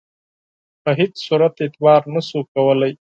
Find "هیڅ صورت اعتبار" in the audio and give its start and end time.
0.99-2.01